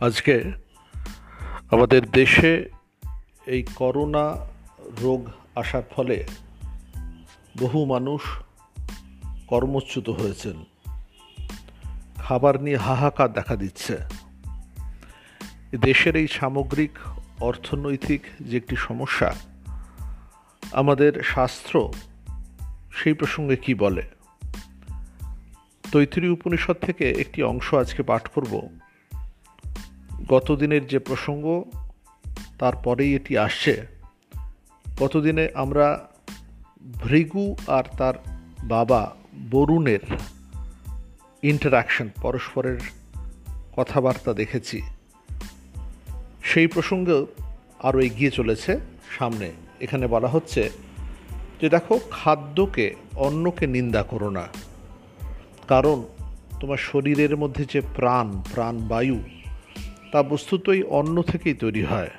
আজকে 0.00 0.52
আমাদের 1.70 2.10
দেশে 2.10 2.70
এই 3.46 3.62
করোনা 3.62 4.36
রোগ 5.00 5.30
আসার 5.54 5.82
ফলে 5.90 6.26
বহু 7.58 7.84
মানুষ 7.84 8.20
কর্মচ্যুত 9.46 10.08
হয়েছেন। 10.08 10.64
খাবার 12.16 12.62
নিয়ে 12.62 12.76
হাহাকার 12.76 13.32
দেখা 13.32 13.56
দিচ্ছে। 13.56 13.98
দেশের 15.80 16.16
এই 16.16 16.28
সামগ্রিক, 16.28 16.90
অর্থনৈতিক 17.40 18.22
যে 18.40 18.56
একটি 18.56 18.76
সমস্যা, 18.76 19.34
আমাদের 20.72 21.22
শাস্ত্র 21.22 21.92
সেই 22.92 23.12
প্রসঙ্গে 23.12 23.56
কি 23.56 23.74
বলে? 23.74 24.02
তৈতৃ 25.92 26.28
উপনিষদ 26.28 26.76
থেকে 26.80 27.10
একটি 27.10 27.42
অংশ 27.42 27.74
আজকে 27.74 28.02
পাঠ 28.02 28.28
করব। 28.28 28.78
গতদিনের 30.28 30.86
যে 30.86 30.98
প্রসঙ্গ, 30.98 31.64
তারপরেই 32.58 33.14
এটি 33.14 33.38
আসছে। 33.38 33.86
গতদিনে 34.98 35.48
আমরা 35.54 36.08
ভৃগু 37.02 37.56
আর 37.66 37.82
তার 37.98 38.14
বাবা 38.64 39.14
বরুণের 39.50 39.98
ইন্টারাকশন 41.42 42.08
পরস্পরের 42.22 42.78
কথাবার্তা 43.76 44.34
দেখেছি। 44.34 44.82
সেই 46.42 46.66
প্রসঙ্গে 46.66 47.26
আরও 47.78 48.00
এগিয়ে 48.00 48.30
চলেছে 48.30 48.80
সামনে। 49.18 49.52
এখানে 49.80 50.06
বলা 50.06 50.28
হচ্ছে 50.28 50.70
যে, 51.60 51.68
দেখো, 51.68 52.00
খাদ্যকে 52.10 52.94
অন্যকে 53.16 53.66
নিন্দা 53.66 54.02
করো 54.02 54.30
না। 54.30 54.48
কারণ 55.68 56.04
তোমার 56.60 56.78
শরীরের 56.78 57.36
মধ্যে 57.36 57.64
যে 57.64 57.80
প্রাণ 57.80 58.42
প্রাণ 58.52 58.78
বায়ু 58.78 59.20
তা 60.12 60.22
বস্তুতই 60.22 60.82
অন্য 60.82 61.22
থেকেই 61.22 61.54
তৈরি 61.54 61.84
হয়। 61.84 62.10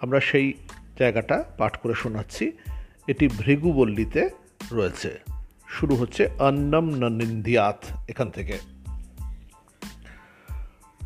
আমরা 0.00 0.20
সেই 0.20 0.52
জায়গাটা 0.98 1.44
পাঠ 1.58 1.76
করে 1.76 1.94
শোনাচ্ছি। 1.94 2.52
এটি 3.08 3.28
ভৃগুবল্লীতে 3.28 4.30
রয়েছে। 4.72 5.20
শুরু 5.68 5.96
হচ্ছে 5.96 6.28
অন্নম 6.38 6.90
ননিন্দিয়াত 6.90 7.84
এখান 8.08 8.30
থেকে। 8.30 8.58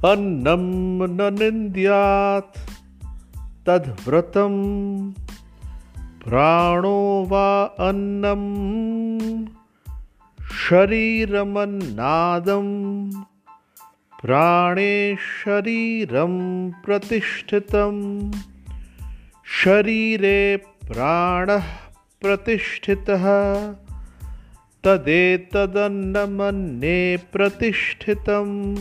অন্নম 0.03 1.05
ননিন্দিয়াত 1.05 2.57
তদ্ব্রতম 3.65 4.53
প্রাণো 6.25 7.27
বা 7.29 7.71
অন্নম 7.79 8.41
শরীরমন্নাদম 10.69 12.65
प्राणे 14.25 15.17
शरीरं 15.17 16.71
प्रतिष्ठितं। 16.71 18.31
शरीरे 19.65 20.57
प्राणः 20.57 21.65
प्रतिष्ठितः। 22.21 23.25
तदेतदन्नमन्ये 24.85 27.19
प्रतिष्ठितं। 27.33 28.77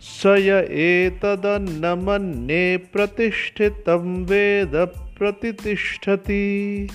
स 0.00 0.22
य 0.26 0.66
एतदन्नमन्ये 0.70 2.76
प्रतिष्ठितं 2.76 4.24
वेद 4.24 4.88
प्रतितिष्ठति। 5.18 6.88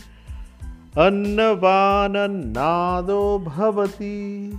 अन्नवानन्नादो 0.98 3.40
भवति। 3.40 4.54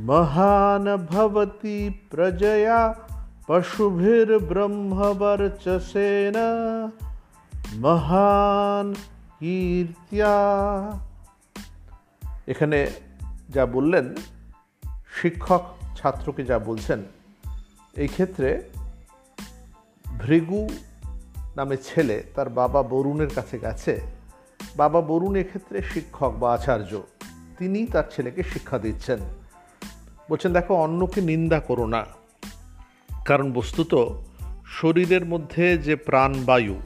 महान 0.00 0.96
भवति 1.06 1.78
प्रजया 2.10 2.82
पशुभिर्ब्रह्मवर्चसेन 3.48 6.38
মহান 7.80 8.86
কীর্তিয়া 9.40 10.34
এখানে 12.52 12.78
যা 13.54 13.64
বললেন 13.74 14.06
শিক্ষক 15.12 15.62
ছাত্রকে 15.98 16.42
যা 16.50 16.58
বলছেন 16.68 17.00
এই 17.94 18.08
ক্ষেত্রে 18.14 18.50
ভৃগু 20.04 20.62
নামে 21.56 21.76
ছেলে 21.88 22.16
তার 22.34 22.48
বাবা 22.60 22.80
বরুণের 22.92 23.30
কাছে 23.36 23.56
গেছে 23.64 23.94
বাবা 24.76 25.00
বরুণ 25.10 25.34
এক্ষেত্রে 25.42 25.78
শিক্ষক 25.92 26.32
বা 26.42 26.48
আচার্য 26.56 26.92
তিনি 27.58 27.86
তার 27.86 28.06
ছেলেকে 28.14 28.42
শিক্ষা 28.52 28.78
দিচ্ছেন 28.84 29.20
বলছেন, 30.29 30.53
দেখো, 30.53 30.75
অন্যকে 30.75 31.21
নিন্দা 31.21 31.59
করো 31.59 31.85
না। 31.87 32.05
কারণ 33.25 33.51
বস্তুত 33.51 34.09
শরীরের 34.65 35.25
মধ্যে 35.25 35.77
যে 35.77 35.95
প্রাণবায়ু, 35.95 36.81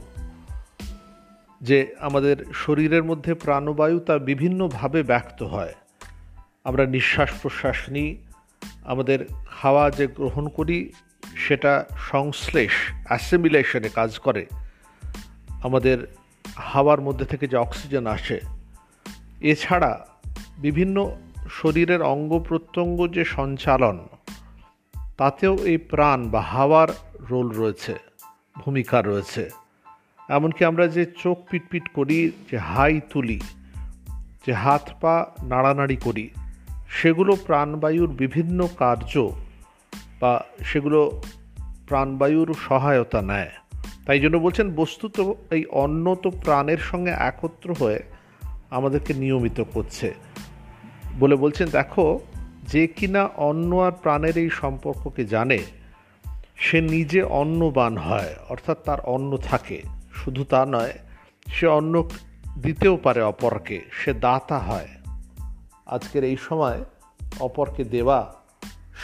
যে 1.60 1.94
আমাদের 2.00 2.36
শরীরের 2.54 3.04
মধ্যে 3.04 3.34
প্রাণবায়ু 3.34 4.00
তা 4.00 4.18
বিভিন্নভাবে 4.18 5.02
ব্যক্ত 5.02 5.42
হয়। 5.42 5.74
আমরা 6.64 6.86
নিঃশ্বাস 6.86 7.30
প্রশ্বাস 7.42 7.88
নিই, 7.88 8.16
আমাদের 8.84 9.26
খাওয়া 9.50 9.90
যে 9.90 10.06
গ্রহণ 10.06 10.48
করি, 10.48 10.92
সেটা 11.36 11.84
সংশ্লেষ, 11.98 12.72
অ্যাসিমিলেশনে 13.06 13.88
কাজ 13.88 14.18
করে। 14.18 14.46
আমাদের 15.62 16.14
হাওয়ার 16.56 17.00
মধ্যে 17.00 17.24
থেকে 17.24 17.46
যে 17.46 17.56
অক্সিজেন 17.56 18.06
আসে, 18.06 18.40
এছাড়া 19.40 20.06
বিভিন্ন 20.58 21.16
শরীরের 21.50 22.02
অঙ্গ 22.02 22.38
প্রত্যঙ্গ 22.48 23.06
যে 23.06 23.24
সঞ্চালন, 23.24 24.08
তাতেও 25.16 25.58
এই 25.64 25.78
প্রাণ 25.78 26.28
বা 26.28 26.40
হাওয়ার 26.40 26.88
রোল 27.30 27.48
রয়েছে, 27.48 27.94
ভূমিকা 28.58 29.02
রয়েছে। 29.02 29.50
এমনকি 30.28 30.64
আমরা 30.64 30.88
যে 30.88 31.06
চোখ 31.22 31.38
পিটপিট 31.50 31.88
করি, 31.88 32.32
যে 32.50 32.58
হাই 32.58 33.00
তুলি, 33.10 33.40
যে 34.46 34.52
হাত 34.52 34.90
পা 35.00 35.26
নাড়ানাড়ি 35.42 35.96
করি, 35.96 36.30
সেগুলো 36.88 37.36
প্রাণবায়ুর 37.36 38.08
বিভিন্ন 38.08 38.68
কার্য 38.78 39.32
বা 40.20 40.44
সেগুলো 40.64 41.22
প্রাণবায়ুর 41.86 42.54
সহায়তা 42.68 43.22
নেয়। 43.22 43.50
তাই 44.06 44.20
জন্য 44.20 44.36
বলছেন, 44.36 44.74
বস্তুত 44.74 45.34
এই 45.50 45.64
অন্ন 45.64 46.14
তো 46.14 46.30
প্রাণের 46.30 46.78
সঙ্গে 46.78 47.10
একত্র 47.10 47.74
হয়ে 47.80 48.02
আমাদেরকে 48.70 49.14
নিয়মিত 49.14 49.64
করছে। 49.74 50.14
বলে 51.18 51.36
বলছেন, 51.36 51.68
দেখো, 51.68 52.20
যে 52.68 52.86
কিনা 52.86 53.24
অন্ন 53.24 53.78
আর 53.78 53.92
প্রাণের 53.92 54.38
এই 54.38 54.50
সম্পর্ককে 54.50 55.24
জানে, 55.24 55.58
সে 56.56 56.80
নিজে 56.80 57.22
অন্নবান 57.22 57.96
হয়, 57.96 58.34
অর্থাৎ 58.48 58.78
তার 58.84 59.00
অন্ন 59.00 59.36
থাকে। 59.36 59.82
শুধু 60.12 60.44
তা 60.44 60.66
নয়, 60.66 60.92
সে 61.46 61.66
অন্ন 61.66 62.08
দিতেও 62.58 62.96
পারে 62.96 63.22
অপরকে, 63.22 63.80
সে 63.92 64.12
দাতা 64.12 64.58
হয়। 64.58 64.88
আজকের 65.86 66.24
এই 66.24 66.36
সময় 66.48 66.84
অপরকে 67.40 67.84
দেওয়া 67.84 68.34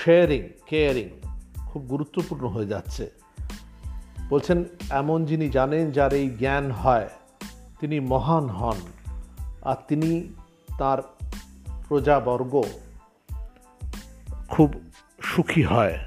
শেয়ারিং 0.05 0.43
কেয়ারিং 0.67 1.09
খুব 1.67 1.83
গুরুত্বপূর্ণ 1.83 2.47
হয়ে 2.47 2.67
যাচ্ছে। 2.67 3.11
বলছেন, 4.29 4.65
এমন 4.91 5.25
যিনি 5.25 5.49
জানেন 5.49 5.91
যার 5.91 6.15
এই 6.15 6.31
জ্ঞান 6.31 6.71
হয়, 6.71 7.09
তিনি 7.81 8.01
মহান 8.01 8.49
হন, 8.49 8.77
আর 9.63 9.77
তিনি 9.89 10.33
তার 10.79 10.99
প্রজাবর্গ 11.89 12.63
খুব 14.49 14.75
সুখী 15.21 15.63
হয়। 15.63 15.99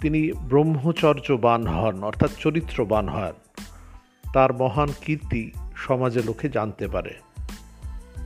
তিনি 0.00 0.32
ব্রহ্মচর্যবান 0.32 1.66
হন, 1.66 2.04
অর্থাৎ 2.04 2.30
চরিত্রবান 2.38 3.08
হন। 3.08 3.32
তার 4.32 4.52
মহান 4.52 4.88
কীর্তি 5.00 5.50
সমাজে 5.76 6.22
লোকে 6.22 6.48
জানতে 6.48 6.88
পারে। 6.88 7.14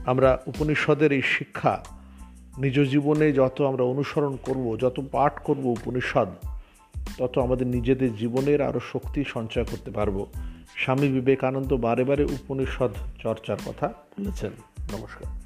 আমরা 0.05 0.41
উপনিষদের 0.47 1.11
এই 1.11 1.21
শিক্ষা 1.21 1.83
নিজ 2.57 2.79
জীবনে 2.79 3.31
যত 3.31 3.61
আমরা 3.61 3.83
অনুসরণ 3.83 4.35
করব, 4.35 4.77
যত 4.79 4.99
পাঠ 5.11 5.39
করব 5.39 5.65
উপনিষদ, 5.65 6.27
তত 7.17 7.37
আমাদের 7.37 7.67
নিজেদের 7.67 8.15
জীবনের 8.15 8.61
আরও 8.61 8.79
শক্তি 8.79 9.23
সঞ্চয় 9.27 9.63
করতে 9.63 9.91
পারব। 9.91 10.27
স্বামী 10.75 11.07
বিবেকানন্দ 11.07 11.73
বারে 11.73 12.03
বারে 12.03 12.23
উপনিষদ 12.23 12.91
চর্চার 13.19 13.57
কথা 13.65 13.87
বলেছেন। 13.87 14.51
নমস্কার। 14.93 15.42